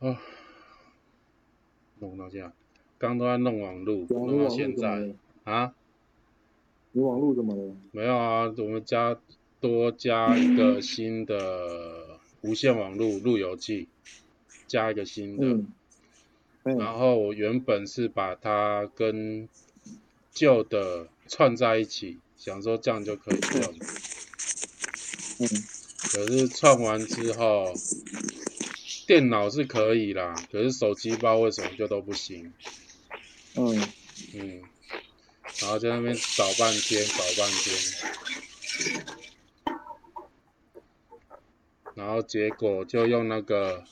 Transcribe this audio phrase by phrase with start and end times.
[0.00, 0.18] 啊，
[1.98, 2.52] 弄到这样，
[2.98, 5.14] 刚都在弄网路，弄到现在？
[5.44, 5.74] 啊，
[6.92, 7.76] 你网路怎么了？
[7.92, 9.18] 没有啊，我们加
[9.60, 13.88] 多加一个新的无线网路路由器，
[14.66, 15.46] 加一个新的。
[15.46, 15.66] 嗯，
[16.62, 19.48] 嗯，然后我原本是把它跟
[20.32, 23.74] 旧的串在一起，想说这样就可以用。
[25.40, 25.48] 嗯，
[25.98, 27.74] 可是串完之后，
[29.10, 32.54] 电脑是可以啦，可是手机不知道为什么就都不行。
[33.56, 33.76] 嗯，
[34.34, 34.62] 嗯，
[35.60, 37.76] 然后在那边找半天，找半天，
[41.96, 43.82] 然后结果就用那个，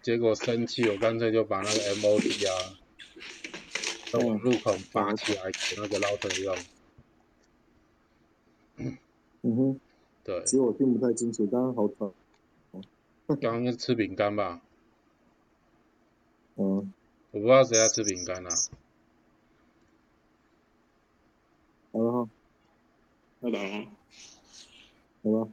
[0.00, 2.78] 结果生气，我干脆就把那个 MOD 啊，
[4.12, 6.56] 从网入口拔起来给那个 router 用。
[9.42, 9.80] 嗯哼，
[10.22, 12.14] 对，其实我听不太清楚，刚刚好吵。
[13.36, 14.62] 刚刚吃饼干吧，
[16.56, 16.92] 嗯，
[17.30, 18.50] 我不知道谁在吃饼干啊。
[21.92, 22.12] 好了。
[22.24, 22.30] 哈，
[23.40, 23.78] 要打了。
[25.22, 25.52] 吗？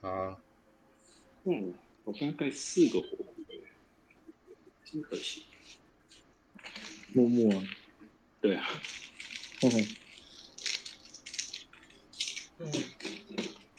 [0.00, 0.08] 好。
[0.08, 0.38] 了，啊，
[1.44, 1.74] 嗯，
[2.04, 3.26] 我刚盖四个火锅，
[4.84, 5.44] 真可惜。
[7.12, 7.64] 默默啊，
[8.40, 8.68] 对啊，
[9.60, 9.96] 哼哼，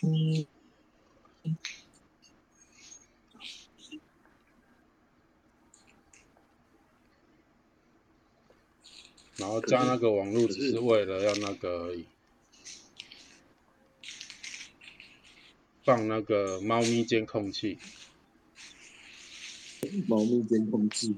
[0.02, 0.48] 嗯，
[9.38, 12.06] 然后加那个网络只是为了要那个而已，
[15.84, 17.78] 放那个猫咪监控器。
[20.08, 21.16] 猫咪监控器，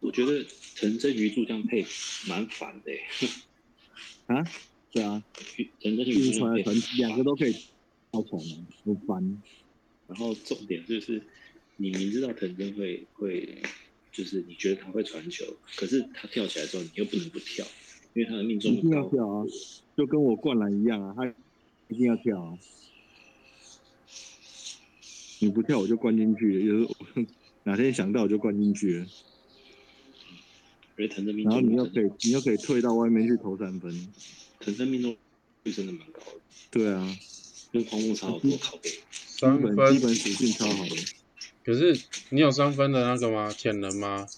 [0.00, 1.86] 我觉得陈真鱼柱这样配
[2.26, 3.00] 蛮烦的欸。
[4.34, 4.44] 啊，
[4.90, 5.22] 对啊，
[5.78, 6.46] 陈真一鱼柱
[6.96, 7.52] 两个都可以
[8.10, 9.42] 超传啊，很烦。
[10.08, 11.22] 然后重点就是，
[11.76, 13.62] 你明知道藤真会会，
[14.16, 15.44] 就是你觉得他会传球，
[15.76, 17.66] 可是他跳起来之后，你又不能不跳，
[18.14, 18.90] 因为他的命中一定。
[18.90, 19.44] 要跳啊，
[19.94, 21.26] 就跟我灌篮一样啊，他
[21.88, 22.58] 一定要跳啊。
[25.40, 27.26] 你不跳我就灌进去了，就是我
[27.64, 29.06] 哪天想到我就灌进去了，
[31.44, 34.08] 然后你又可以你又可以退到外面去投三分。
[34.60, 35.14] 藤真命中
[35.64, 36.40] 率真的蛮高的，
[36.70, 37.18] 对啊，
[37.70, 38.50] 跟荒木差好多
[39.12, 40.96] 三分基，本属性超好的，
[41.66, 42.00] 可是
[42.30, 43.50] 你有三分的那个吗？
[43.50, 44.28] 潜能吗？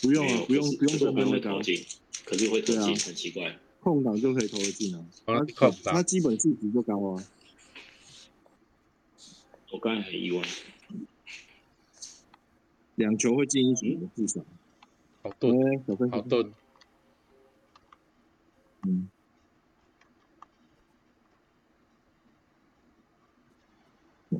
[0.00, 1.84] 不用啊不用不用三分那个啊会投进，
[2.24, 3.58] 可是会投对啊进，很奇怪。
[3.80, 5.06] 空档就可以投得进啊。
[5.26, 7.22] 哦他他基本数值就高啊。
[9.70, 10.42] 我刚才很意外，
[12.94, 14.40] 两球会进一球的至少。
[15.22, 16.54] 好钝，哎，小分好钝。
[18.84, 19.10] 嗯。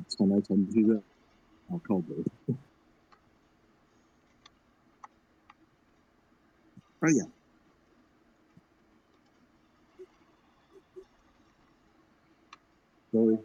[0.09, 1.03] 传来传去的，
[1.69, 2.15] 好靠北。
[7.01, 7.25] 哎呀
[13.11, 13.37] ，sorry，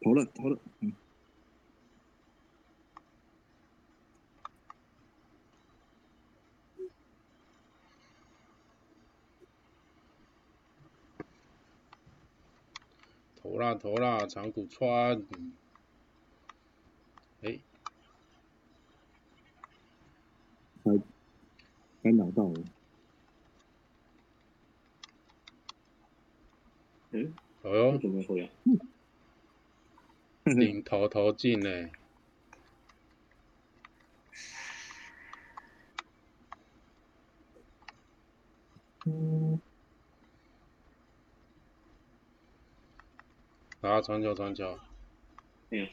[0.00, 0.92] 投了投了，嗯，
[13.78, 15.22] 投啦，长谷川。
[17.42, 17.58] 哎，
[20.84, 21.02] 嗯，
[27.62, 28.50] 哎呦为，什么会啊？
[30.44, 31.90] 领头投进呢。
[43.86, 44.78] 啊，传球传球，
[45.68, 45.86] 没有，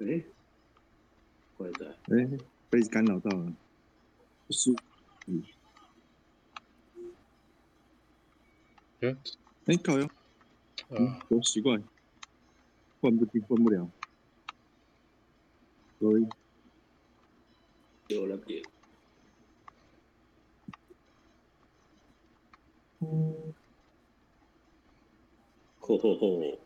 [0.00, 0.24] 哎，
[1.56, 1.86] 怪在。
[2.14, 3.52] 哎，被干扰到了，
[4.46, 4.70] 不是，
[9.00, 9.16] 哎，
[9.66, 10.08] 哎，靠哟，
[10.90, 11.80] 嗯啊，，多奇怪，
[13.00, 13.88] 灌不进，换不了
[16.00, 16.26] ，sorry，
[18.08, 18.62] 有了点，
[25.80, 26.58] 吼吼吼！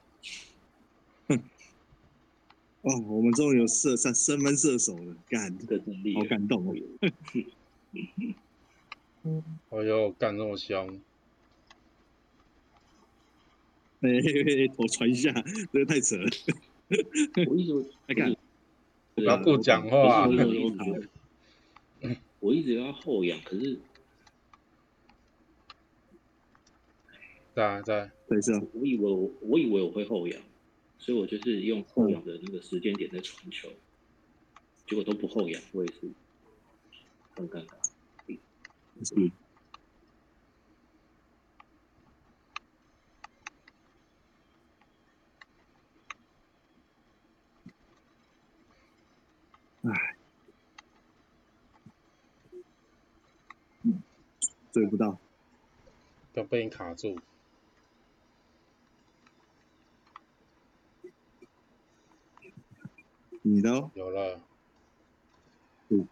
[2.82, 6.74] 哦，我们终于有射三三分射手了，干，这个真厉好，感动哦，
[9.70, 10.86] 哎呦，干这么香，
[14.00, 15.32] 哎、欸，头传一下，
[15.72, 16.30] 这个太扯了。
[17.50, 17.74] 我一直
[18.06, 18.34] 来看，
[19.18, 20.34] 不要不讲话我我一
[20.70, 21.08] 直觉得
[22.40, 23.78] 我一直要后仰，可是
[27.54, 30.40] 在在，对是啊，我以为我我以为我会后仰，
[30.98, 33.68] 所以我就是用后仰的那个时间点在传球，
[34.86, 36.08] 结果都不后仰，我也是
[37.34, 37.72] 很尴尬。
[39.04, 39.14] 是
[49.90, 50.16] 唉，
[53.84, 54.02] 嗯，
[54.70, 55.18] 追不到，
[56.32, 57.18] 都被你卡住。
[63.42, 64.42] 你的哦，有了，
[65.88, 66.06] 嗯。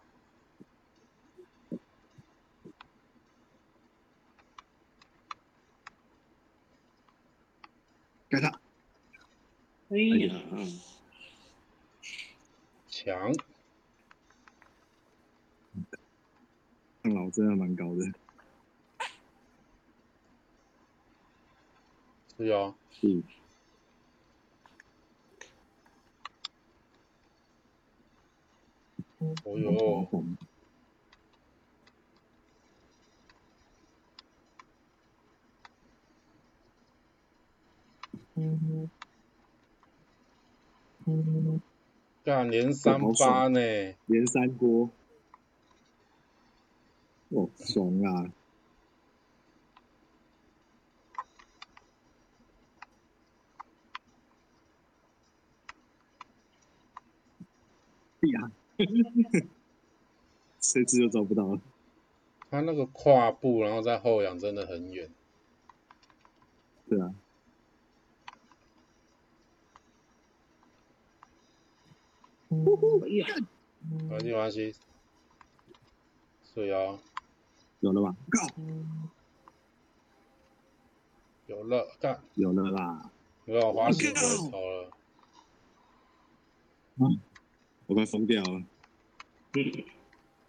[8.29, 8.59] 该他，
[9.89, 10.35] 哎呀，
[12.87, 13.31] 强，
[17.07, 18.05] 看老真的蛮高的，
[22.37, 22.75] 是啊，
[29.19, 30.09] 嗯，哦哟，
[42.25, 43.59] 干连三八呢，
[44.07, 44.89] 连三锅，
[47.59, 48.33] 哦，爽啊！
[58.33, 58.51] 呀，
[60.59, 61.61] 这次就找不到了。
[62.49, 65.09] 他那个跨步然后再后仰真的很远。
[66.89, 67.13] 对啊，
[72.49, 74.73] 没关系没关系，
[76.43, 76.99] 是哦，
[77.79, 78.15] 有了吧？
[78.31, 78.47] 靠，
[81.45, 83.11] 有了，干，有了啦！
[83.45, 84.91] 我要滑行回头了，
[87.85, 88.65] 我快疯掉了，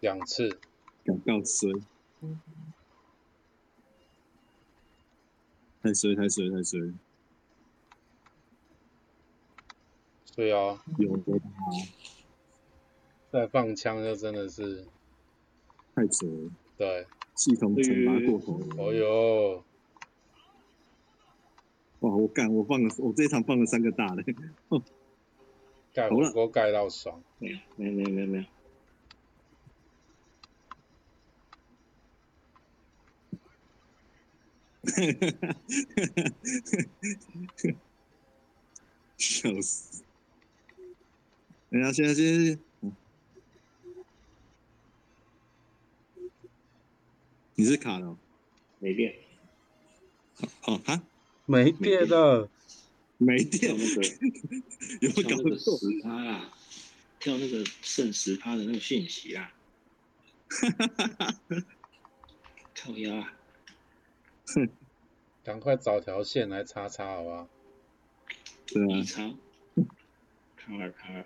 [0.01, 0.59] 两次，
[1.05, 1.71] 敢告衰，
[5.81, 6.93] 太衰太衰太衰，
[10.35, 11.41] 对啊，有的啦，
[13.31, 14.85] 再放枪就真的是，
[15.95, 17.07] 太扯了，对，
[17.39, 18.67] 系统惩罚过头了。
[18.77, 19.63] 哦哟，
[22.01, 24.21] 哇，我干，我放了，我这一场放了三个大的，
[25.93, 26.27] 盖好了。
[26.27, 28.43] 火锅盖到爽，没有没有没有没有没有，
[39.17, 40.03] 笑死！
[41.71, 42.91] 哎呀，现在现在，嗯
[47.59, 48.07] 你是卡了？
[48.07, 48.17] 哦？
[48.79, 49.13] 没电，
[50.63, 51.03] 哦哈，
[51.45, 52.49] 没电了，
[53.17, 53.99] 没电，那个
[55.01, 55.77] 有没有搞错？
[55.77, 56.53] 十趴啦，
[57.19, 59.51] 跳那个剩十趴的那个讯息啦，
[62.73, 63.33] 靠腰啊，
[65.43, 67.49] 赶快找条线来插插好不好？
[68.67, 69.35] 对啊，一超，
[70.55, 71.25] 卡尔卡尔，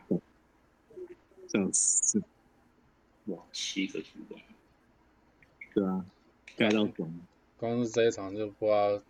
[1.47, 2.23] 笑死！
[3.25, 4.39] 哇，七个助攻，
[5.75, 6.03] 对啊，
[6.57, 7.13] 盖到爽。
[7.57, 9.01] 光是这一场就不知道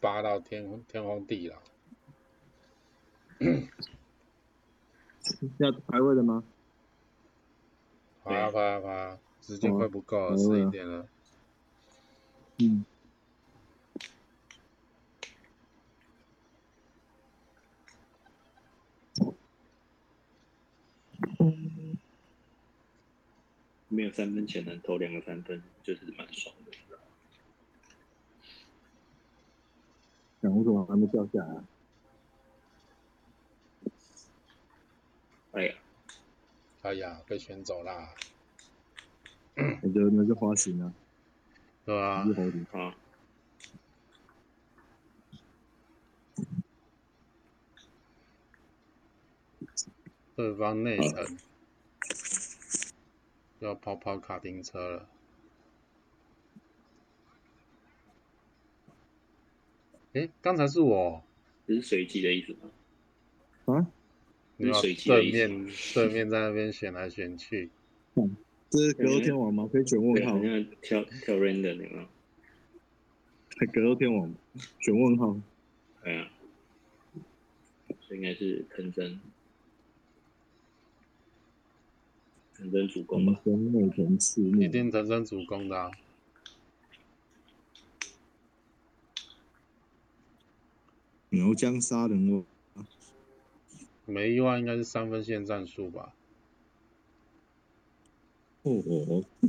[0.00, 1.56] 扒到天天荒地老。
[5.58, 6.44] 要排位的吗？
[8.22, 11.06] 爬啊爬啊时间快不够了，哦十一点了。
[12.58, 12.84] 嗯。
[23.88, 26.63] 没有三分前能投两个三分，就是蛮爽的。
[30.44, 31.64] 讲为什么还没掉下来啊？
[35.52, 35.74] 哎呀，
[36.82, 38.10] 哎呀，被选走啦，
[39.54, 40.92] 那就那就花型啊，
[41.86, 42.34] 对吧一？
[42.34, 42.66] 猴子。
[42.70, 42.92] 好，
[50.36, 51.38] 对方内层
[53.60, 55.08] 要跑跑卡丁车了。
[60.14, 61.22] 诶，刚才是我，
[61.66, 63.74] 这是随机的意思吗？
[63.74, 63.86] 啊，
[64.56, 67.68] 你要是水机的对意思面对面在那边选来选去，
[68.14, 68.36] 嗯
[68.70, 69.68] 这是格斗天王吗？
[69.72, 72.06] 可以选问，号好，像跳跳 random 有没有？
[73.72, 74.32] 格斗天王
[74.80, 75.36] 选问号。
[76.02, 76.30] 对啊，
[78.08, 79.20] 这应该是藤真，
[82.56, 83.40] 藤真主攻吧？
[83.44, 85.90] 跟内藤赤一木，定藤真主攻的、啊。
[91.34, 92.44] 苗疆杀人哦，
[94.06, 96.14] 没意外应该是三分线战术吧？
[98.62, 99.24] 哦哦，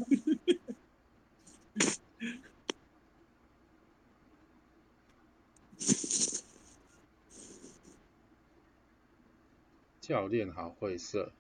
[10.01, 11.31] 教练好会射，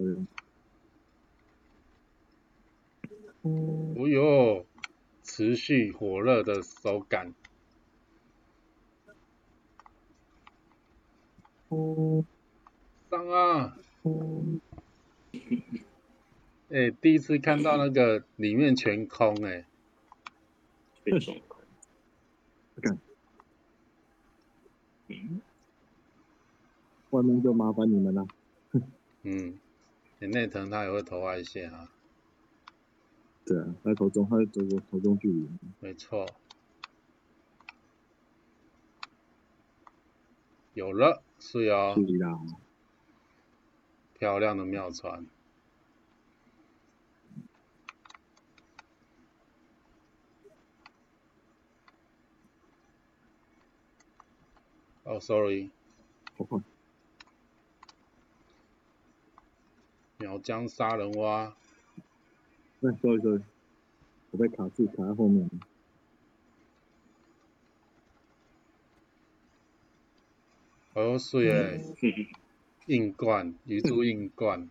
[0.00, 0.16] 对，
[3.42, 4.64] 哦哟，
[5.22, 7.34] 持续火热的手感，
[13.10, 13.76] 上啊！
[16.70, 19.66] 哎、第一次看到那个里面全空哎、
[21.04, 21.60] 被撞空。
[22.80, 22.98] 干
[25.08, 25.42] 嗯，
[27.10, 28.26] 外面就麻烦你们了。
[29.24, 29.58] 嗯，
[30.20, 31.90] 欸内藤他也会投外线啊，
[33.46, 35.48] 对啊，他投中，他投中投中距离，
[35.80, 36.26] 没错。
[40.74, 42.38] 有了，是哦距，离啦，
[44.12, 45.26] 漂亮的妙传。
[55.04, 55.32] 哦、s
[60.20, 61.56] 苗疆杀人蛙，
[62.80, 63.40] 那 sorry sorry，
[64.30, 65.50] 我被卡住，卡在后面了。
[70.92, 72.26] 哦，水诶，哼哼
[72.86, 74.68] 硬灌，鱼珠硬灌。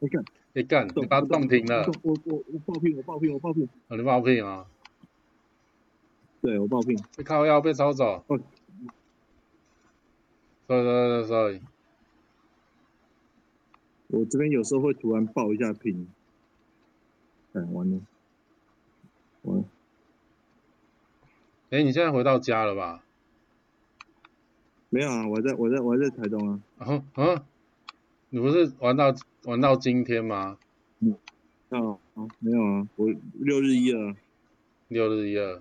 [0.00, 4.66] 你看，你干，你把它冻停了，我我我爆拼，我爆拼，我爆拼，哦你爆屁啊！
[6.42, 8.24] 对我爆拼，被靠腰被抄走。
[8.26, 8.40] 哦
[10.66, 11.60] sorry sorry sorry，
[14.08, 16.08] 我这边有时候会突然爆一下屏，
[17.52, 18.00] 哎，完了，
[19.42, 19.64] 完了，
[21.70, 23.04] 哎、你现在回到家了吧？
[24.88, 27.46] 没有啊，我在我在我还在台东啊，啊啊，
[28.30, 30.58] 你不是玩到玩到今天吗？
[31.00, 31.16] 嗯。
[31.70, 34.14] 哦啊，没有啊，我六日一了，
[34.86, 35.60] 六日一二，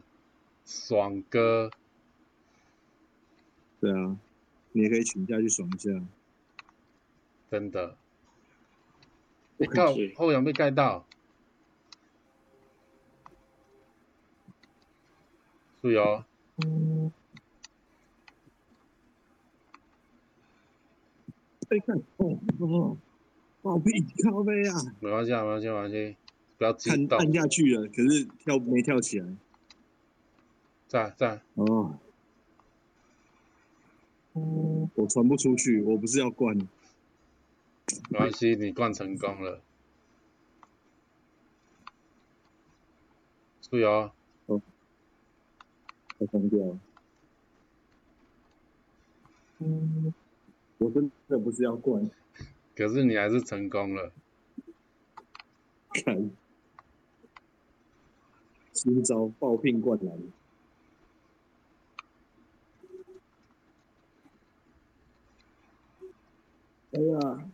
[0.64, 1.72] 爽哥，
[3.82, 4.16] 对啊，
[4.72, 5.90] 你也可以请假去爽一下，
[7.50, 7.98] 真的。
[9.58, 11.06] 你、靠，后仰被盖到。
[15.82, 16.26] 注意哦，
[21.70, 22.98] 哎看，哦哦，
[23.62, 23.92] 爆拼
[24.24, 26.16] 靠背啊，没关系啊，没关系，没关系，
[26.58, 27.18] 不要激动。
[27.20, 29.28] 按按下去了，可是跳没跳起来，
[30.88, 32.00] 在在，哦，
[34.34, 36.58] 我传不出去，我不是要灌，
[38.10, 39.62] 没关系，你灌成功了。
[43.62, 44.12] 注意哦，
[44.48, 46.80] 我疯掉了。
[50.78, 52.10] 我真的不是要灌，
[52.76, 54.12] 可是你还是成功了。
[55.90, 56.30] 看，
[58.74, 60.20] 新招爆聘灌篮，
[66.92, 67.50] 哎呀，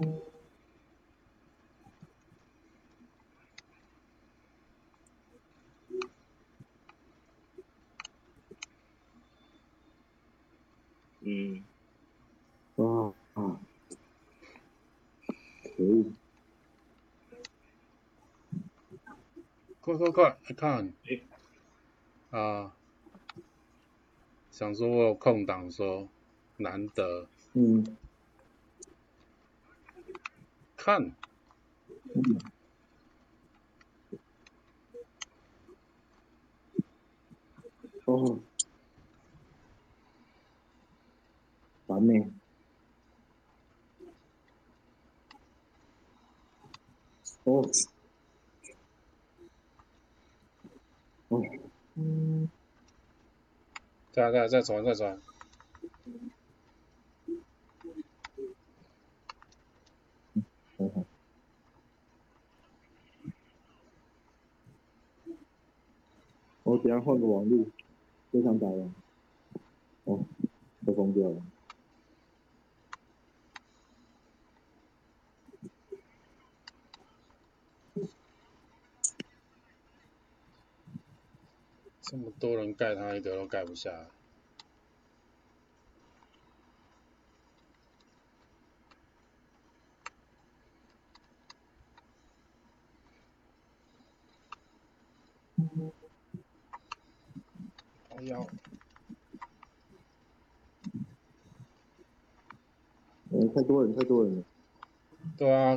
[0.00, 0.18] 嗯，
[12.76, 13.60] 啊啊，
[15.76, 16.12] 可恶，
[19.80, 20.94] 快快快，来看。
[22.30, 22.74] 啊，
[24.50, 26.08] 想说我有空档说，
[26.56, 27.84] 难得嗯，
[30.82, 31.14] 看，
[38.06, 38.40] 哦，
[41.86, 42.32] 完美，
[47.44, 47.62] 哦，
[51.28, 51.42] 哦，
[54.12, 55.20] 再再再转再传，
[60.88, 61.04] 好
[66.62, 67.68] 好，等下换个网路，
[68.30, 68.94] 非常打了。
[70.04, 70.24] 哦，
[70.86, 71.42] 都疯掉了。
[82.02, 84.06] 这么多人盖，他一个都盖不下
[95.60, 95.92] 来。
[98.08, 98.46] 好要
[103.32, 104.42] 嗯，太多人，太多人了。
[105.36, 105.76] 对啊，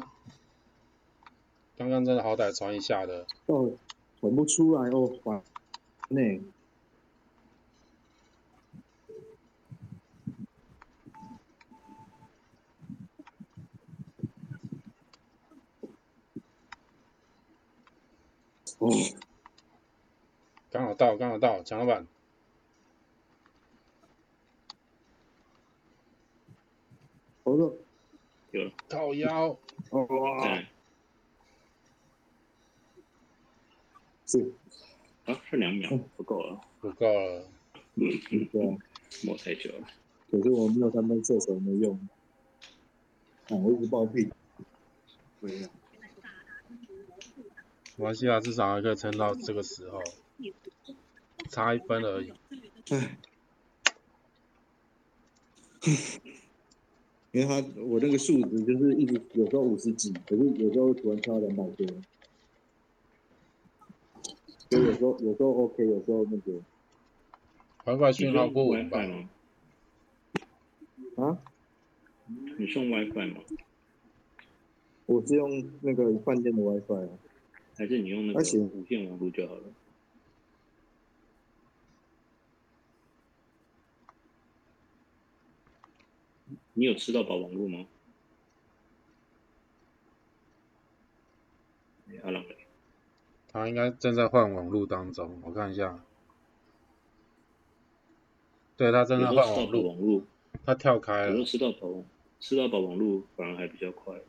[1.78, 3.74] 刚刚真的好歹传一下的，哦，
[4.20, 5.44] 传不出来哦，烦
[6.10, 6.42] 呢。
[18.80, 19.23] 哦，刚好到，刚好到，
[21.64, 22.06] 蒋老板，
[27.44, 27.74] 好的，
[28.52, 28.64] 有。
[28.66, 29.58] 了，靠腰，
[29.90, 30.06] 哦。
[30.06, 30.64] 哇，
[34.26, 34.54] 是，
[35.26, 37.48] 啊，剩两秒，不够了，不够了，
[37.96, 38.10] 嗯
[38.52, 38.78] 对啊，
[39.24, 39.88] 磨太久了。
[40.30, 41.96] 可是我没有三分射手没用。
[43.48, 44.30] 啊，我一直爆屁。
[45.40, 45.70] 对呀，
[47.98, 50.02] 马来西亚至少还可以撑到这个时候，
[51.54, 52.34] 差一分而已。
[52.90, 53.18] 唉，
[57.32, 61.88] 因为他我那个数值就是一直有时候五十几，可是有时候突然跳到两百多，
[64.70, 66.60] 所以有时候有时候 OK，有时候那个
[67.86, 69.12] 难怪讯号不稳吧 WiFi？
[69.12, 69.30] 吗？
[71.18, 71.38] 啊，
[72.58, 73.42] 你送 WiFi 吗？
[75.06, 77.10] 我是用那个饭店的 WiFi 啊，
[77.78, 79.64] 还是你用那个无线网络就好了？
[86.74, 87.86] 你有吃到饱网络吗？
[93.52, 96.04] 他应该正在换网路当中，我看一下。
[98.78, 100.24] 对他正在换网络，
[100.66, 101.32] 他跳开了。
[101.32, 102.04] 有时候吃到饱，
[102.40, 104.20] 吃到饱网络反而还比较快，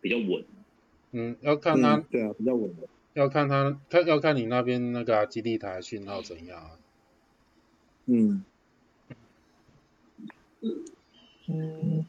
[0.00, 0.44] 比较稳。
[1.12, 2.88] 嗯，要看他，嗯对啊，比较稳的。
[3.14, 6.78] 要看他，看要看你那边那个啊基地台讯号怎样啊。
[8.06, 8.44] 嗯。
[11.48, 12.04] 嗯。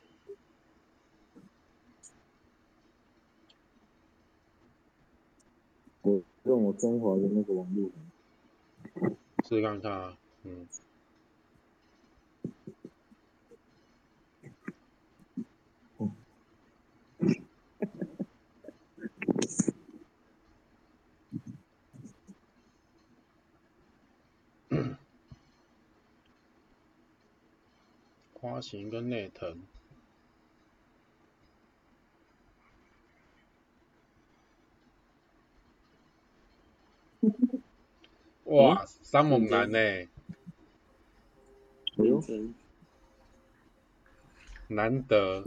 [6.02, 7.90] 我用我中华的那个网络，
[9.44, 10.68] 试试看看啊，嗯，
[28.50, 29.58] 花型跟内藤，
[38.46, 40.08] 哇，三猛男呢、哎
[41.98, 42.56] 呦，真。
[44.68, 45.44] 难得？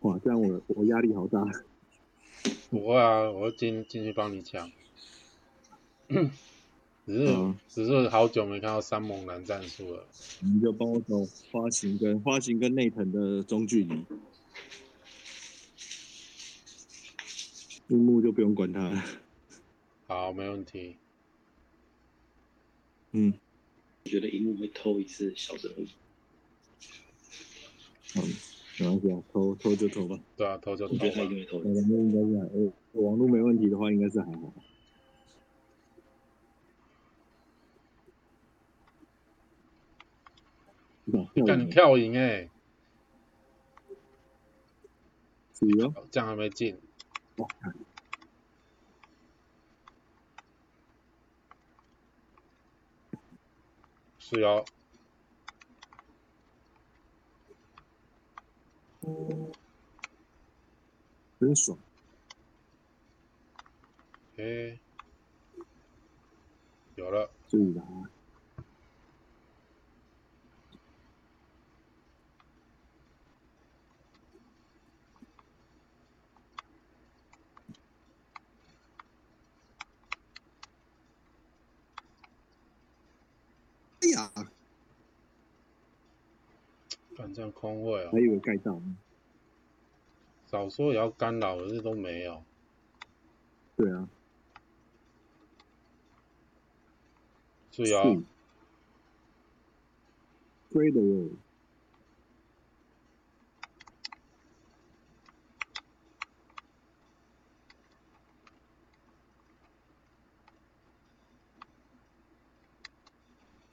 [0.00, 1.44] 哇，这样我我压力好大。
[2.70, 4.72] 不会啊，我会进进去帮你抢。
[7.06, 10.06] 只是、嗯只是好久没看到三猛男战术了。
[10.40, 14.04] 你就帮我走花形跟花形跟内藤的中距离，
[17.88, 19.04] 木木就不用管他了。
[20.06, 20.96] 好，没问题。
[23.12, 23.34] 嗯，
[24.04, 25.84] 我觉得樱木会偷一次小人物，
[28.14, 28.22] 好，
[28.78, 30.18] 没关系啊，偷偷就偷吧。
[30.36, 31.30] 对啊，偷就投我觉得他一吧。
[31.34, 34.52] 定会偷我网络应该是还，呃，网络没问题的话，应该是还好。
[41.14, 42.50] 哇，跳看你跳赢哎、
[45.52, 46.76] 是哦，这样还没进。
[47.36, 47.46] 哇，
[54.18, 54.64] 是哦，
[61.38, 61.78] 真爽。
[64.36, 64.80] 诶、
[66.96, 67.80] 有了，注意
[84.04, 84.30] 哎呀，
[87.16, 88.78] 反正空位啊、还以为盖到，
[90.44, 92.44] 早说也要干扰，可是都没有。
[93.76, 94.06] 对啊，
[97.70, 98.02] 是啊，
[100.68, 101.30] 追的哟。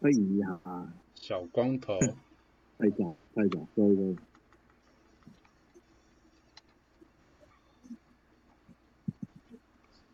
[0.02, 0.10] 哎
[0.40, 0.60] 呀，
[1.14, 2.00] 小光头，
[2.80, 4.16] 太早太早，对对，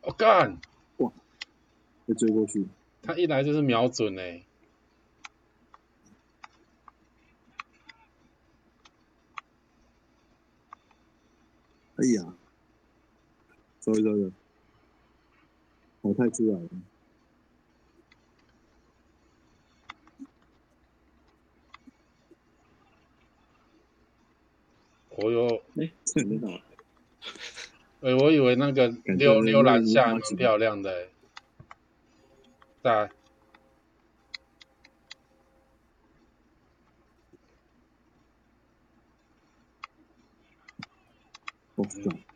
[0.02, 0.60] 我、干，
[0.98, 1.12] 哇！
[2.06, 2.68] 被追过去，
[3.02, 4.44] 他一来就是瞄准哎、
[11.96, 12.34] 哎呀，
[13.80, 14.32] 走一收的，
[16.02, 16.70] 淘汰出来了，
[25.18, 26.48] 我有，哎，看得到，
[28.02, 31.10] 哎、我以为那个觉溜溜篮那个下蛮漂亮的、欸，
[32.84, 33.12] 在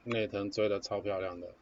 [0.04, 1.54] 内藤追的超漂亮的，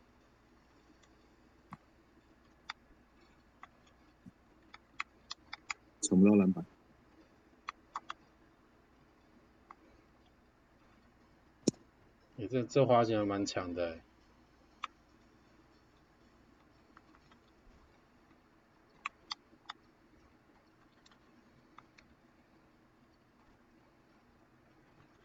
[6.01, 6.65] 抢不到篮板，
[12.39, 14.01] 你、这这花型还蛮强的、欸，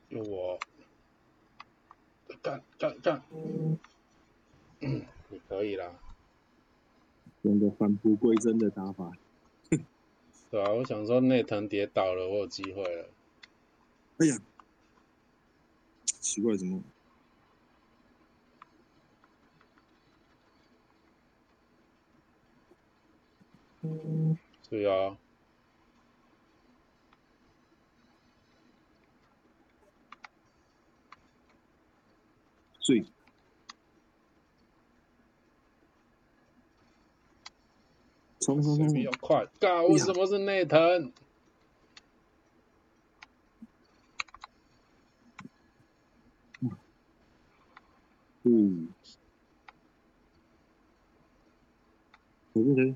[0.08, 0.58] 有我，
[2.42, 3.78] 干干干，嗯，
[5.28, 5.94] 你可以啦，
[7.42, 9.12] 用个返璞归真的打法，
[10.50, 13.08] 对啊、我想说内藤跌倒了，我有机会了。
[14.18, 14.36] 哎呀，
[16.04, 16.82] 奇怪怎么？
[24.62, 25.16] 注意哦，
[32.80, 33.04] 最。
[38.40, 41.12] 冲冲冲比较快，干，为什么是内藤？
[48.42, 48.88] 嗯，
[52.52, 52.94] 对对对，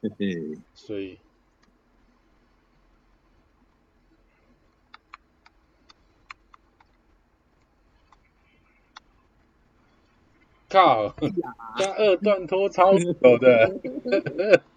[0.00, 1.18] 嘿嘿，所以。
[10.68, 11.16] 靠，他
[11.96, 13.80] 二段拖超久的，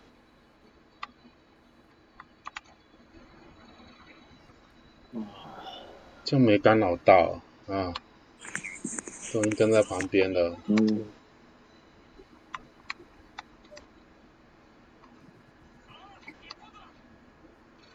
[6.24, 7.94] 就没干扰到啊，
[9.30, 10.56] 终于跟在旁边了。
[10.68, 11.04] 嗯，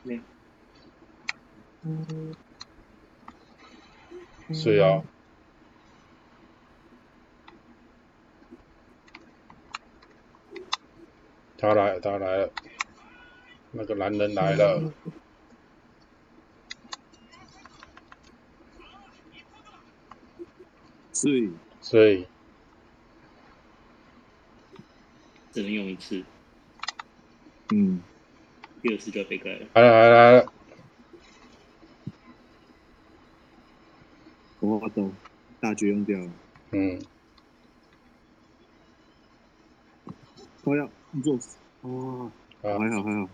[0.03, 0.21] 没
[4.53, 5.03] 是啊，
[11.57, 12.51] 他来了，他来了，
[13.71, 14.93] 那个男人来了，
[21.11, 22.25] 所以所以
[25.51, 26.23] 只能用一次，
[27.73, 28.01] 嗯，
[28.81, 29.65] 第二次就要被盖了。
[29.73, 30.31] 来了来了来。
[30.43, 30.53] 了，
[34.79, 35.11] 我懂，
[35.59, 36.29] 大绝用掉了，
[36.71, 37.01] 嗯，
[40.63, 41.37] 我要你做，
[41.81, 43.29] 哦，啊还好还好，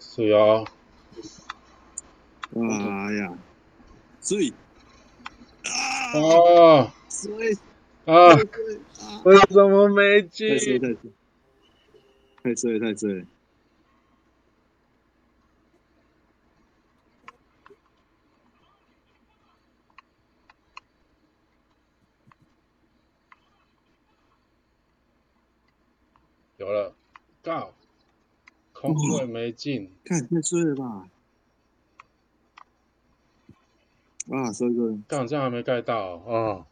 [0.00, 0.64] 是哦，
[2.54, 3.38] 哎呀，
[4.20, 4.52] 所以
[5.64, 6.92] 啊，哦。
[7.08, 7.54] 所以
[8.06, 8.36] 啊，啊，
[9.24, 11.12] 为什么没太衰进？
[12.42, 13.26] 太衰，太衰
[26.56, 26.94] 有了，
[27.42, 27.74] 告，
[28.72, 31.08] 空位没进，看太衰了吧？
[34.30, 36.66] 啊，收一个，干这样还没盖到哦。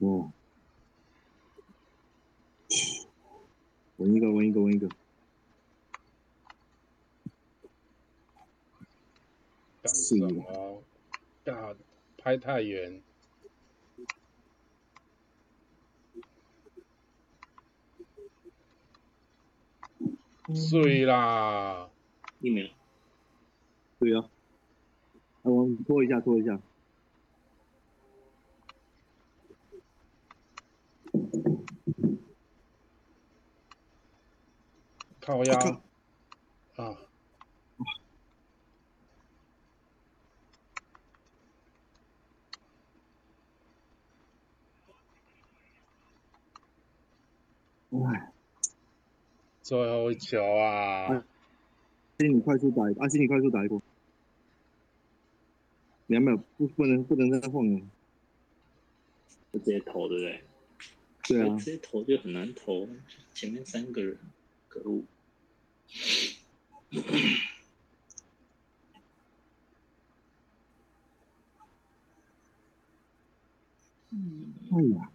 [0.00, 0.32] 哦，
[3.98, 4.88] 闻一个，闻一个，闻一个，
[9.82, 10.82] 干是什么？
[11.44, 11.76] 干
[12.18, 13.02] 拍太远。
[20.52, 21.88] 碎啦！
[22.40, 22.68] 一秒，
[24.00, 24.28] 对啊，
[25.42, 26.60] 来，我们拖一下，拖一下，
[35.30, 35.54] 靠腰
[36.74, 36.98] 啊！
[47.90, 48.32] 哎，
[49.62, 51.14] 最后一球啊！
[51.14, 51.22] 哎
[52.18, 53.80] 心理快速打一个，啊，心理快速打一波，
[56.08, 57.80] 两秒不不能不能再晃了，
[59.52, 60.44] 就直接投，对不对？
[61.28, 62.88] 对啊直，接投就很难投，
[63.32, 64.18] 前面三个人，
[64.68, 65.04] 可恶。
[74.12, 75.10] 嗯，哎呀，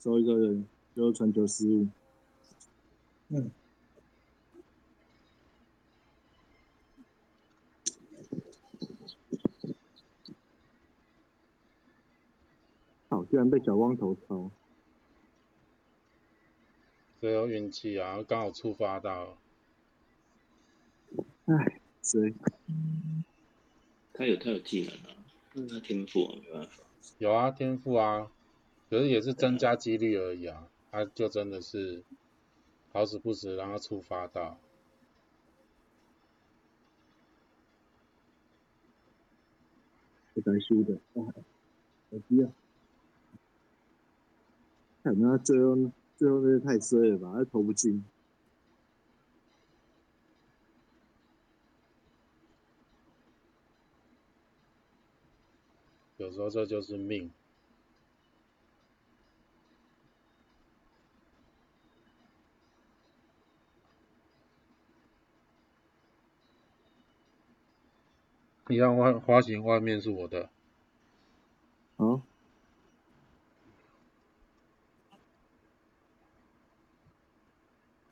[0.00, 1.88] 收一个人，就是传球失误，
[3.28, 3.50] 嗯。
[13.08, 14.50] 好，居然被小光头抄。
[17.20, 19.38] 只有运气啊，刚好触发到。
[21.46, 22.34] 唉，谁？
[24.12, 25.16] 他有他有技能啊，
[25.54, 26.82] 但是他天赋啊，没办法。
[27.18, 28.30] 有啊，天赋啊，
[28.90, 30.68] 可是也是增加几率而已啊。
[30.90, 32.02] 他就真的是
[32.92, 34.58] 好死不死让他触发到。
[40.34, 41.32] 不该输的，啊，
[42.10, 42.50] 可惜啊！
[45.02, 45.76] 看他最后
[46.16, 48.04] 最后那个太衰了吧，他投不进。
[56.26, 57.30] 有时候这就是命。
[68.68, 70.50] 你看外花型外面是我的，
[71.98, 72.20] 嗯，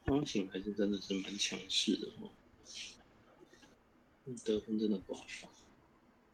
[0.05, 2.31] 花型还是真的是蛮强势的哦，
[4.45, 5.51] 得分真的不好放。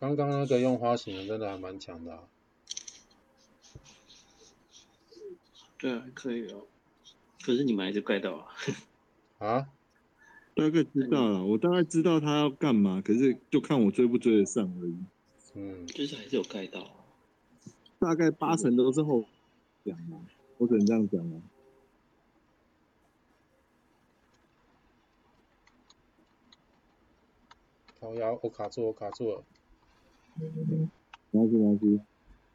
[0.00, 2.22] 刚刚那个用花型的真的还蛮强的、啊。
[5.78, 6.66] 对啊，可以哦。
[7.42, 8.48] 可是你们还是盖到啊。
[9.38, 9.68] 啊？
[10.56, 14.96] 大概知道了，我大概知道他要干嘛，可是就看我追不追得上而已。
[15.54, 16.92] 嗯，就是还是有盖到啊。
[17.98, 19.24] 大概八成都是后
[19.84, 21.40] 讲嘛，我只能这样讲了。
[28.00, 29.44] 好呀，我卡住，我卡住了。
[31.30, 32.00] 没关系，没关系，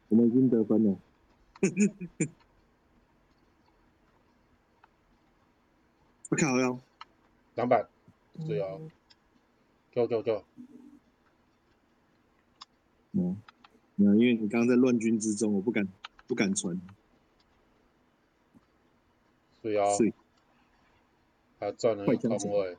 [0.08, 0.96] 我们已经得分了。
[6.28, 6.78] 我靠腰，
[7.54, 7.86] 两百，
[8.46, 8.76] 对啊。
[9.92, 10.44] 给我，给我，给我。
[13.12, 13.40] 嗯，
[13.94, 15.86] 没有，因为你刚刚在乱军之中，我不敢
[16.26, 16.78] 不敢传。
[19.62, 19.88] 对啊。
[19.94, 20.12] 是，
[21.60, 22.76] 还赚了一个空位。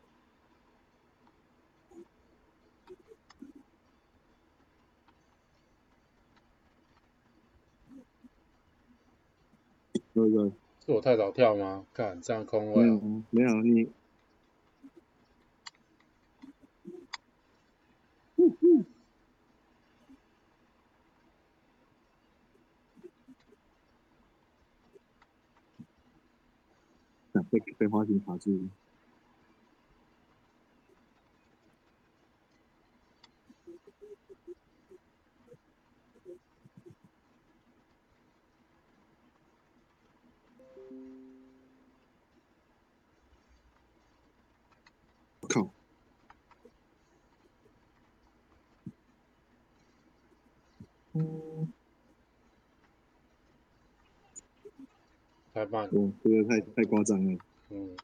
[10.17, 10.49] 那个
[10.83, 11.85] 是我太早跳吗？
[11.93, 13.91] 看这样空没位、没有你。
[27.33, 28.67] 啊被被花瓶卡住
[55.57, 57.39] 太罢工这个太太夸张了。
[57.71, 57.97] 嗯。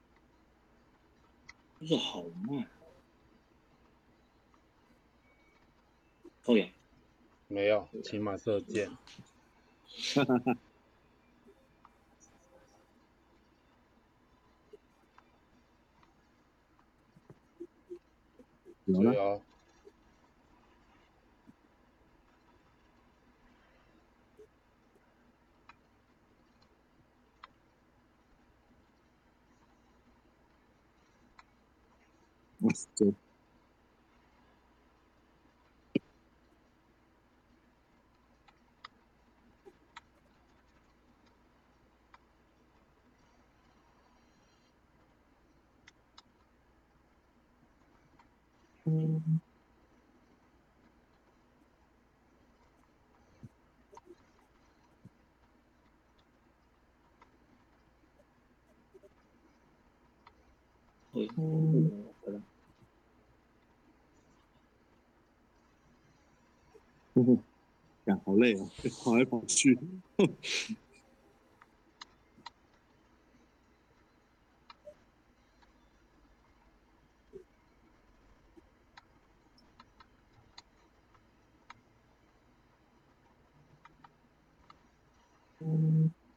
[1.79, 2.67] 这个好慢。
[6.41, 6.71] 后面
[7.47, 8.89] 没有骑马射箭
[10.15, 10.57] 哈哈哈
[18.85, 18.99] 有。
[18.99, 19.15] 没
[32.95, 33.13] 对
[48.85, 49.21] 哦，
[61.13, 62.12] 哇，
[67.15, 67.43] 嗯哼哼，
[68.05, 68.67] 呀，好累哦，
[69.03, 69.77] 跑来跑去。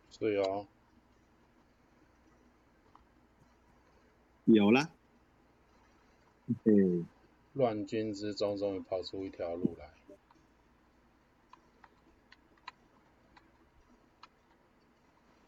[0.09, 0.69] 是哦，
[4.45, 4.95] 有啦，
[6.65, 6.73] 嘿，
[7.53, 10.06] 乱军之中终于跑出一条路来。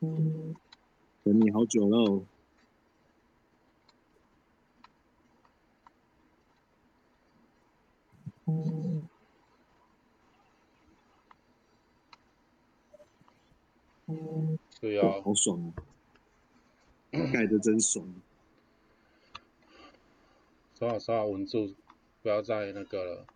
[0.00, 0.54] 等
[1.24, 2.24] 你好久喽。
[8.44, 8.54] 哇，
[14.80, 15.60] 是哦，好爽
[17.10, 17.18] 啊！
[17.32, 18.06] 盖的真爽。
[20.78, 21.74] 说好说好稳住，
[22.22, 23.26] 不要再那个了。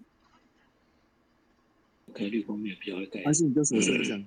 [2.15, 4.25] 开绿光面比较会盖阿，信，你叫什么声响？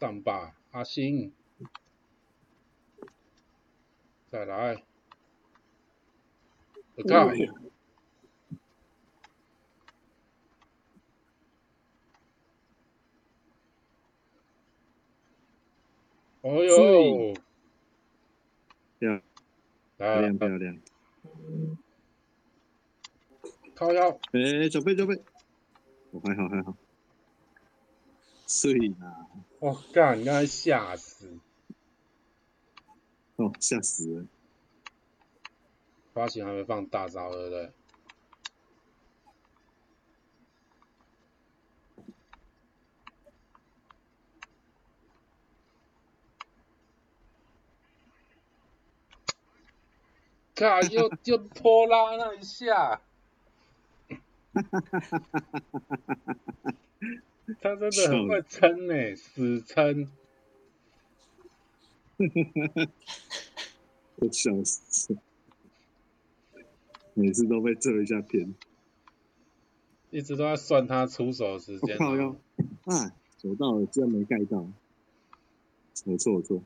[0.00, 1.30] 上吧，阿星，
[4.30, 4.82] 再来。
[6.94, 7.28] 我靠！
[7.28, 7.52] 哎呀
[16.40, 17.34] 哦呦，
[18.98, 19.20] 漂
[19.98, 20.80] 来亮漂亮。
[23.74, 25.22] 靠腰，哎，准备准备，
[26.12, 26.74] 我还好还好。
[28.46, 29.28] 碎啦！
[29.60, 31.38] 我干，你刚才吓死！
[33.36, 34.26] 哦，吓死人！
[36.14, 37.70] 发型还没放大招，对不对？
[50.54, 53.02] 看，又又拖拉那一下，
[57.60, 60.10] 他真的很会撑呢、死撑。
[64.16, 65.16] 我笑死！
[67.14, 68.54] 每次都被这一下偏。
[70.10, 72.36] 一直都在算他出手的时间、我靠要
[72.84, 74.66] 啊，走到了，居然没盖到。
[76.04, 76.62] 我错我错。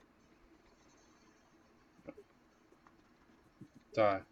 [3.92, 4.24] 在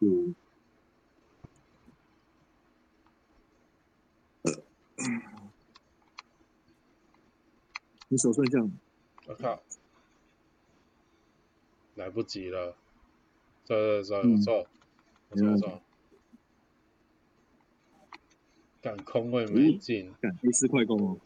[0.00, 0.34] 嗯。
[8.12, 8.70] 你手算项，
[9.26, 9.62] 我靠，
[11.94, 12.76] 来不及了，
[13.64, 14.36] 这这这嗯。
[14.36, 14.66] 不错，
[15.30, 15.82] 不错没问题不错，
[18.82, 21.18] 干空位没进，干 A 四快攻哦。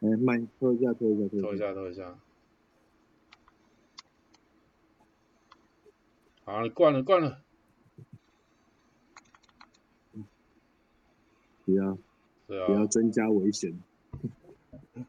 [0.00, 1.72] 哎，慢，拖一下，拖一下，拖一下。
[1.72, 2.18] 拖一下
[6.44, 7.42] 好，你灌了灌了，
[11.64, 11.96] 不要，
[12.50, 13.72] 是啊，不要增加危险。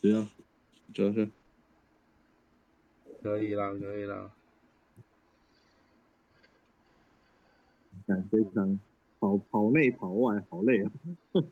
[0.00, 0.30] 是啊，
[0.94, 1.28] 主要是
[3.22, 4.32] 可以啦可以啦，
[8.06, 8.80] 感非常
[9.20, 10.90] 跑跑内跑外，好累啊。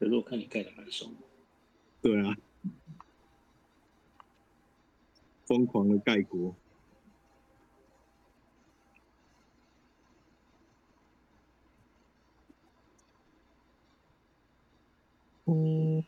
[0.00, 1.18] 可是我看你盖的蛮爽的，
[2.00, 2.34] 对啊，
[5.44, 6.54] 疯狂的盖国。
[15.50, 16.04] 嗯，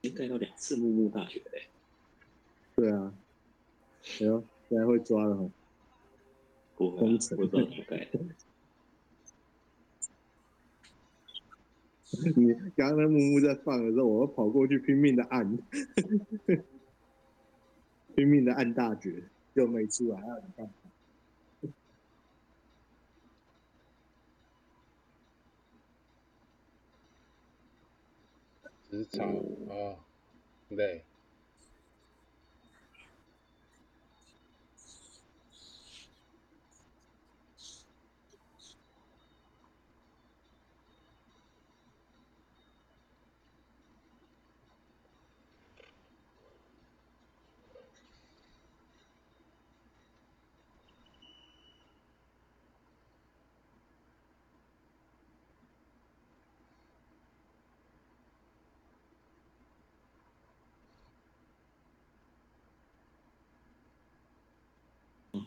[0.00, 1.68] 你盖到两次木木大学嘞，
[2.74, 3.14] 对啊。
[4.20, 5.48] 哎呦，现在会抓了哈。
[6.74, 8.18] 不会、啊，工程我不知道怎么盖的。
[12.34, 15.56] 你刚刚那木木在放的时候，我跑过去拼命的按，
[18.16, 19.22] 拼命的按大绝，
[19.54, 20.20] 就没出来。
[28.90, 29.32] 职场
[29.68, 29.96] 哦，
[30.70, 30.98] 累。
[30.98, 31.09] 哦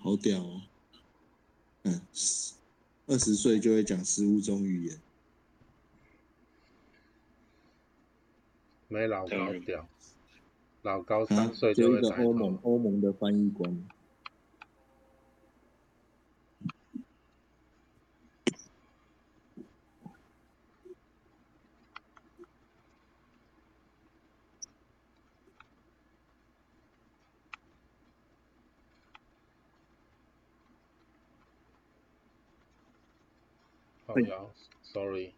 [0.04, 0.62] 好屌哦！
[1.84, 2.01] 嗯，
[3.08, 4.99] 二十岁就会讲十五种语言，
[8.89, 9.88] 没老高屌，
[10.82, 13.88] 老高啊三岁就就一个欧盟欧盟的翻译官。
[34.14, 34.45] 好呀
[34.84, 35.34] ，sorry，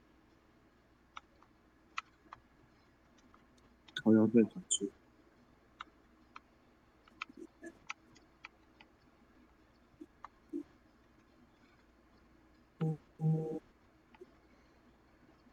[4.04, 4.92] 靠腰被传出，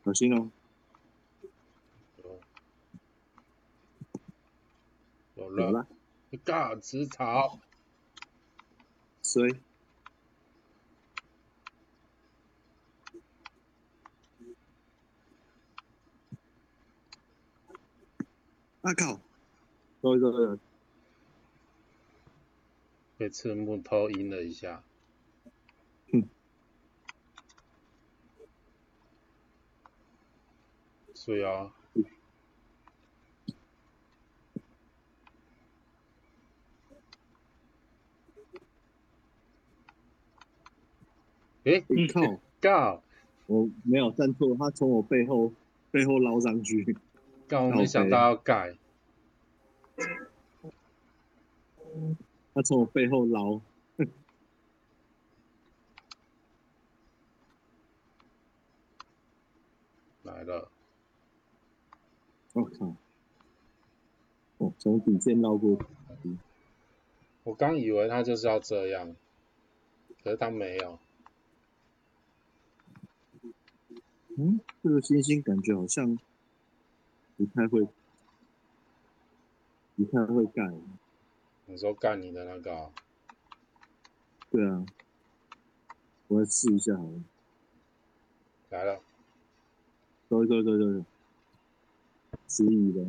[0.05, 0.51] 小心哦！
[5.37, 5.87] 有了，了，
[6.45, 7.61] 尬职场，
[9.23, 9.61] 衰。
[18.83, 19.23] 啊靠！
[20.01, 20.59] 对对对，
[23.17, 24.85] 被赤木偷阴了一下。
[31.15, 31.73] 所以啊，
[41.65, 42.21] 诶，你靠！
[42.61, 43.01] 尬，
[43.47, 45.55] 我没有站错，他从我背后
[45.93, 46.85] 背后捞上去。
[47.53, 48.79] 尬，我没想到要盖，
[52.55, 53.61] 他从我背后捞，
[60.23, 60.71] 来了，
[62.55, 62.97] 我、靠！
[64.57, 65.77] 哦，从底线绕过
[66.23, 66.39] 去，
[67.45, 69.15] 我刚以为他就是要这样，
[70.25, 70.99] 可是他没有。
[74.39, 76.19] 嗯，这个星星感觉好像
[77.45, 77.85] 不太会，
[79.97, 80.81] 不太会干。
[81.67, 82.93] 你说干你的那个哦、
[84.49, 84.87] 对啊，
[86.29, 87.21] 我来试一下好了。
[88.71, 89.01] 来了，
[90.29, 91.05] 对对对对对，
[92.47, 93.05] 迟疑的。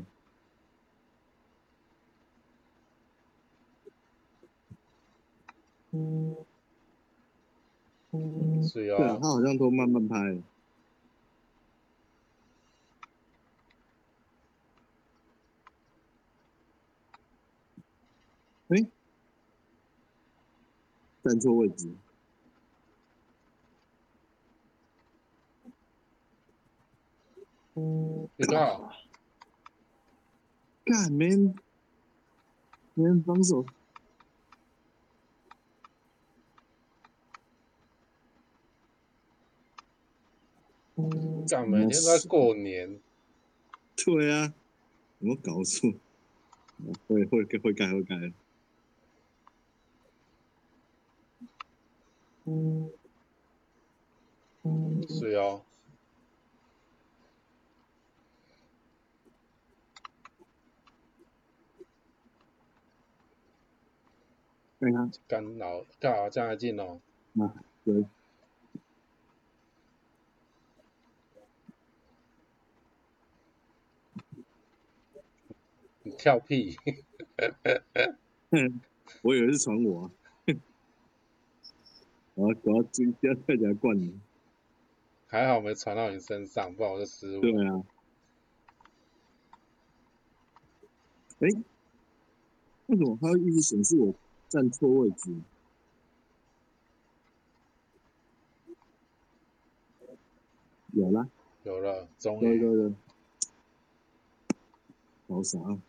[8.67, 10.41] 是对啊，哦，他好像都慢慢拍。
[18.69, 18.87] 哎，
[21.23, 21.89] 站错位置。
[27.75, 28.77] 你看，
[30.85, 31.55] 干没人，
[32.93, 33.65] 没人防守。
[41.49, 42.99] 干每天都在过年，
[43.95, 44.53] 对啊，
[45.19, 45.93] 有没有搞错？
[47.07, 48.33] 会会会改会改。
[52.45, 52.51] 是
[55.35, 55.63] 哦，
[64.79, 66.99] 看看，干老干好这样还进哦，
[67.33, 67.53] 嗯，
[67.85, 68.05] 对，
[76.03, 76.77] 你跳屁，
[79.21, 80.11] 我以为是传我、啊。
[82.35, 84.19] 我要我要今天快点来灌你。
[85.27, 87.41] 还好没传到你身上，不然我就失误。
[87.41, 87.83] 对啊。
[91.39, 91.47] 哎，
[92.87, 94.13] 为什么它会一直显示我
[94.47, 95.35] 站错位置？
[100.93, 101.27] 有了，
[101.63, 102.93] 有了，终于对对对，
[105.27, 105.81] 好傻啊！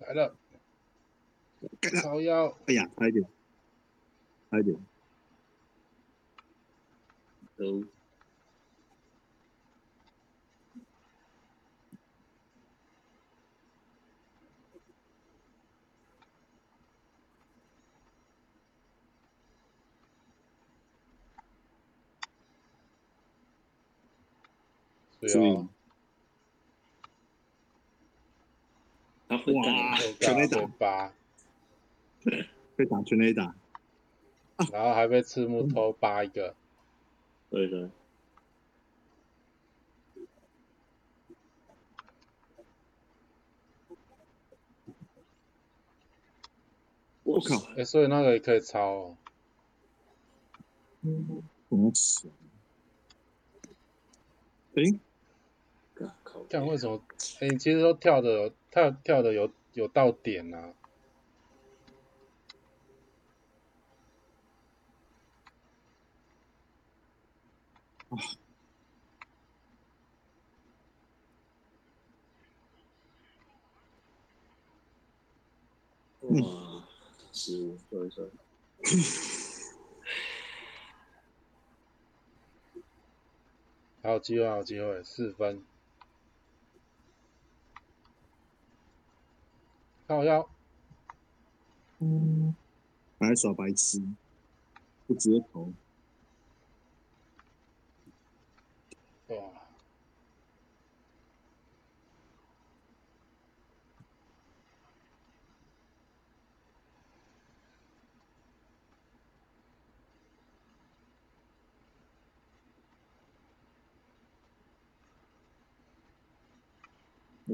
[0.00, 0.34] 来了，
[1.80, 2.00] 干他！
[2.00, 3.24] 超腰，哎呀，快点，
[4.54, 4.78] 还有点
[7.56, 7.84] 都
[25.18, 25.56] 不以。
[25.56, 25.68] 啊
[29.26, 30.46] 他会打全雷
[30.78, 31.12] 打。
[32.76, 33.63] 被打全雷打。
[34.72, 36.54] 然后还被赤木偷扒一个，
[37.50, 37.90] 对的，
[47.24, 49.16] 我靠，哎，所以那个也可以抄哦。
[51.68, 52.34] 我要死了。
[54.74, 54.98] 诶，
[55.94, 57.02] 干靠北看为什么？
[57.40, 60.72] 哎，你其实都跳的有跳跳的有有到点啊。
[76.20, 76.88] 哇，
[77.32, 78.30] 失误，对对，
[84.02, 85.64] 还有机会，还有机会，四分。
[90.06, 90.46] 靠腰，
[93.18, 94.02] 还在耍白痴，
[95.06, 95.72] 不直接投。
[99.28, 99.36] 哇！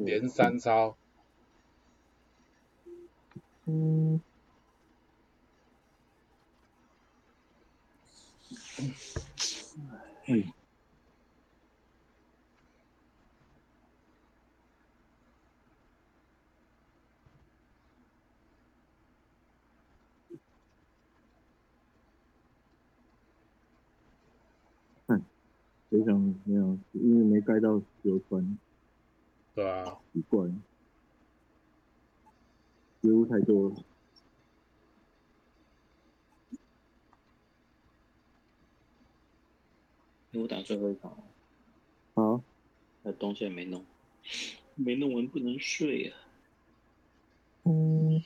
[0.05, 0.97] 连三超，
[3.67, 3.73] 哎，
[25.07, 25.23] 看，
[25.91, 28.59] 谁想没有，因为没盖到流川，
[29.55, 30.49] 对啊，奇怪，
[33.03, 33.77] 失误太多了。
[40.33, 41.17] 我打最后一场，
[42.15, 42.41] 好，
[43.03, 43.85] 那东西还没弄，
[44.77, 46.17] 没弄完不能睡啊。
[47.65, 48.23] 嗯，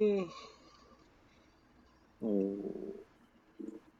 [0.00, 0.28] 嗯，
[2.20, 2.28] 哦，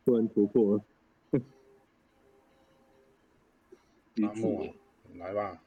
[0.05, 0.85] 突然突破了，
[4.27, 4.75] 阿木，
[5.15, 5.64] 来吧。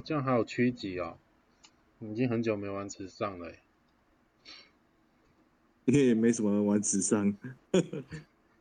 [0.00, 1.18] 这样还有区级哦，
[2.00, 3.48] 已经很久没玩池上了
[5.86, 7.36] 诶，也没什么人玩纸上。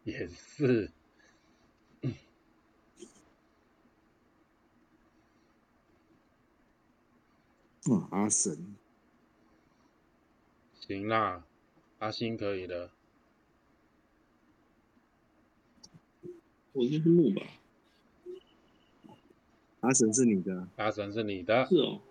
[0.03, 0.91] 也是，
[7.85, 8.75] 哇，阿神，
[10.79, 11.45] 行啦，
[11.99, 12.91] 阿星可以的，
[16.73, 17.41] 我应该是木吧？
[19.81, 20.57] 阿神是你的。
[20.59, 21.65] 啊，阿神是你的。
[21.67, 22.01] 是，哦，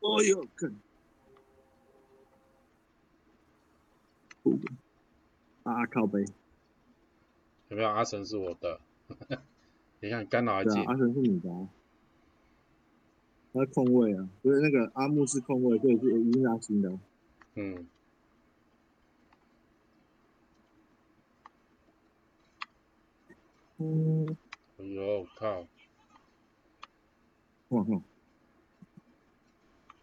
[0.00, 0.74] 哦呦，看，
[5.64, 6.24] 啊靠背，
[7.68, 7.88] 有没有？
[7.88, 8.80] 阿神是我的，
[10.00, 10.72] 你看干扰还紧。
[10.74, 11.68] 对啊，，阿神是你的啊，
[13.52, 16.90] 他控位啊，所以那个阿木是控位，对，是已经是阿星的。
[16.92, 17.00] 啊，
[17.56, 17.86] 嗯，
[23.80, 24.26] 嗯，
[24.78, 25.60] 哎呦靠，
[27.68, 28.02] 哇靠，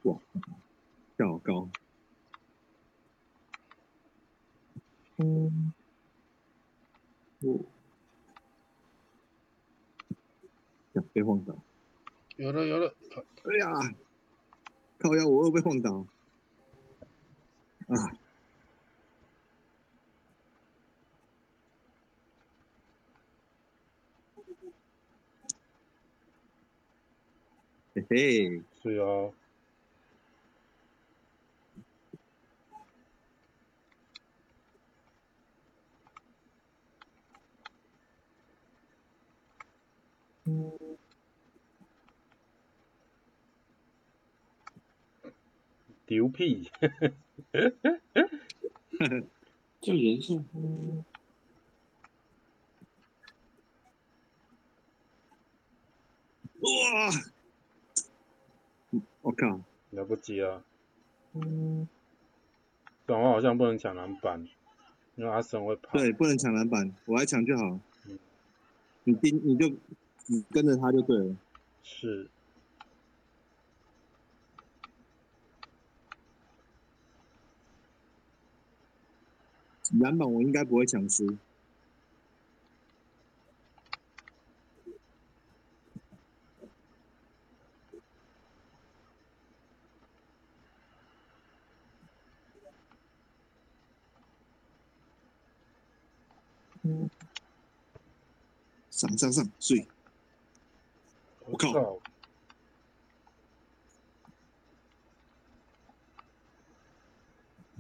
[0.04, 0.18] 哇，
[1.18, 1.70] 跳好高，
[5.18, 5.74] 嗯，
[7.42, 7.66] 我，
[10.94, 11.54] 呀，被晃倒，
[12.38, 13.22] 有了有了，靠
[13.52, 13.96] 哎呀，
[15.00, 16.06] 靠呀我又被晃倒，
[17.88, 18.18] 啊，
[28.08, 29.34] 嘿嘿，是哦，
[46.06, 46.70] 丢屁！
[49.82, 50.46] 这样严重？
[56.62, 57.12] 哇！
[59.26, 59.60] 我靠！
[59.90, 60.64] 来不及了。
[61.34, 61.88] 嗯
[63.08, 64.48] 短袜好像不能抢篮板，
[65.16, 65.98] 因为阿森会跑。
[65.98, 68.20] 对，不能抢篮板，我来抢就好嗯。
[69.04, 69.68] 你盯，你就
[70.28, 71.36] 你跟着他就对了。
[71.82, 72.30] 是。
[80.00, 81.36] 篮板我应该不会抢输。
[99.18, 99.88] 上上上，睡！
[101.48, 102.00] 我靠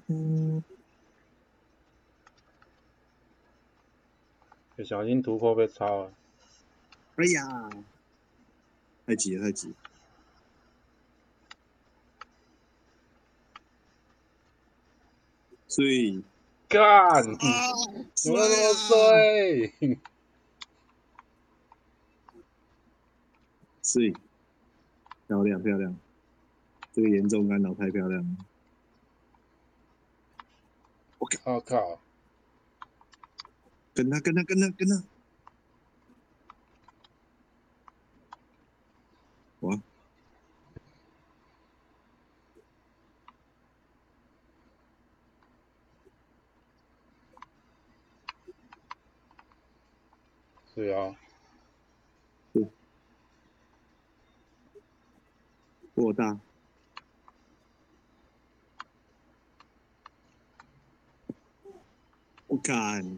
[0.08, 0.64] 嗯！
[4.86, 6.14] 小心突破被抄了。
[7.16, 7.70] 哎呀，
[9.08, 9.76] 太急了，太急了！
[15.68, 16.22] 睡！
[16.68, 16.84] 干！
[16.84, 17.24] 啊，
[18.14, 19.74] 怎么那么衰？
[23.96, 24.14] 睡！
[25.26, 25.96] 漂亮漂亮，
[26.92, 28.46] 这个严重干扰太漂亮了。
[31.18, 31.26] 我
[31.62, 32.02] 靠！
[33.94, 35.02] 跟他跟他跟他跟他！
[39.62, 39.80] 哇！
[50.76, 51.16] 对啊，
[55.96, 56.40] 过大！
[62.48, 63.18] 我敢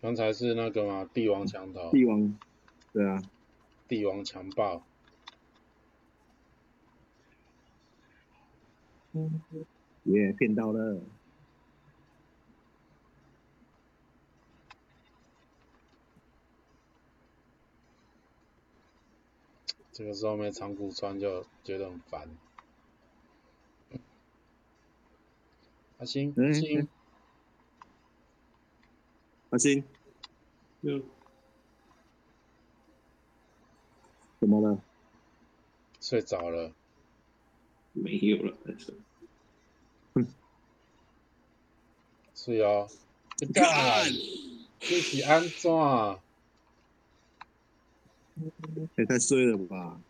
[0.00, 2.36] 刚才是那个嘛，帝王强盗，帝王，
[2.92, 3.22] 对啊，
[3.86, 4.82] 帝王强暴。
[10.04, 11.00] 耶，骗到了！
[19.92, 22.28] 这个时候没长裤穿就觉得很烦。
[25.98, 26.88] 阿星，阿嗯星，
[29.50, 29.84] 阿星，
[30.80, 31.04] 嗯
[34.40, 34.82] 怎么了？
[36.00, 36.72] 睡着了。
[37.92, 38.94] 没有了，但是
[42.34, 42.88] 是哦。
[43.52, 44.10] 干！
[44.80, 45.70] 这是安怎？
[48.96, 50.00] 也太衰了吧！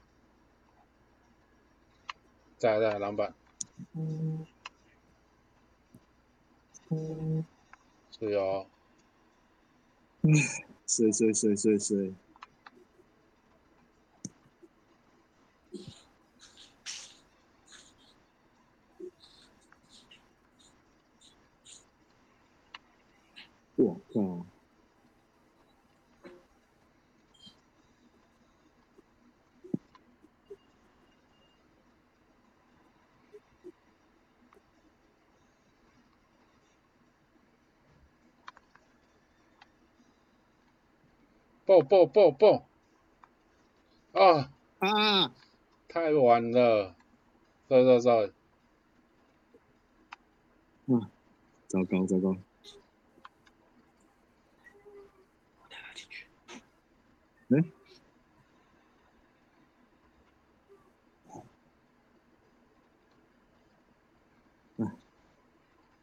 [2.58, 3.34] 在在篮板。
[8.10, 8.66] 是哦。
[10.86, 12.14] 衰衰衰衰衰！
[23.74, 24.46] 我靠！
[41.80, 42.68] 爆爆爆爆！
[44.12, 45.32] 啊，啊！
[45.88, 46.94] 太晚了。
[47.66, 48.32] sorry sorry sorry。
[51.68, 52.36] 糟糕糟糕！
[55.70, 56.26] 带他进去。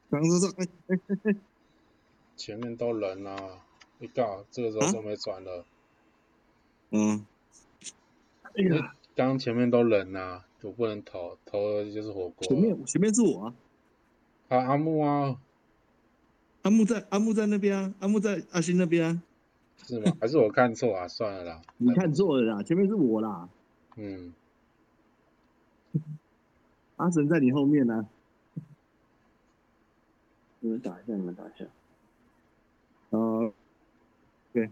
[0.10, 1.36] 刚刚说，哎哎哎哎，
[2.36, 3.64] 前面都人啊，
[4.00, 5.66] 一告这个时候就没转了。
[6.92, 7.26] 嗯，
[8.44, 12.48] 哎呀，刚刚前面都人啊，我不能投，投了就是火锅。
[12.48, 13.56] 前面前面是我啊，
[14.48, 15.40] 啊阿木啊，
[16.64, 19.22] 阿木在阿木在那边啊，阿木在阿星那边啊，
[19.86, 20.18] 是吗？
[20.20, 21.08] 还是我看错啊？
[21.08, 21.62] 算了啦。
[21.78, 23.50] 你看错了啦，前面是我啦，
[23.98, 24.34] 嗯，
[26.96, 28.08] 阿神在你后面呢、
[30.62, 31.66] 你们打一下，你们打一下。
[34.60, 34.70] 对，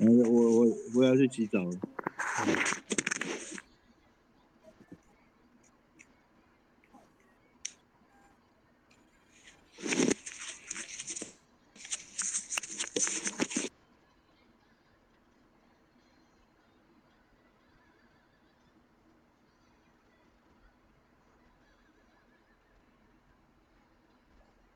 [0.00, 1.78] 我我我要去洗澡了。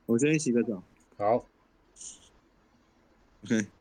[0.06, 0.80] 我先去洗个澡。
[1.16, 1.44] 好。
[3.42, 3.79] ok。